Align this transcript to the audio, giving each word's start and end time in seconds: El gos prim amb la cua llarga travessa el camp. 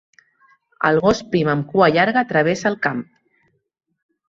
El 0.89 0.97
gos 1.03 1.21
prim 1.35 1.53
amb 1.55 1.67
la 1.69 1.73
cua 1.75 1.93
llarga 1.99 2.27
travessa 2.35 2.71
el 2.75 2.83
camp. 2.91 3.09